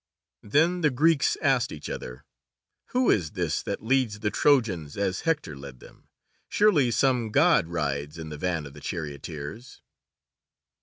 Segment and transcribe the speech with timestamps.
[0.41, 2.25] Then the Greeks asked each other,
[2.87, 6.07] "Who is this that leads the Trojans as Hector led them,
[6.49, 9.83] surely some God rides in the van of the charioteers!"